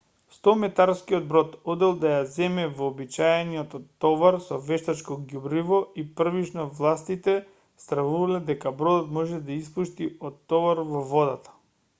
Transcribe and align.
100-метарскиот 0.35 1.25
брод 1.33 1.51
одел 1.73 1.91
да 2.03 2.13
ја 2.13 2.21
земе 2.37 2.63
вообичаениот 2.79 3.75
товар 4.07 4.37
со 4.47 4.57
вештачко 4.71 5.17
ѓубриво 5.35 5.81
и 6.05 6.09
првично 6.23 6.65
властите 6.81 7.37
стравувале 7.87 8.43
дека 8.51 8.77
бродот 8.83 9.15
може 9.21 9.41
да 9.53 9.57
испушти 9.61 10.11
од 10.31 10.45
товарот 10.55 10.93
во 10.99 11.05
водата 11.17 11.59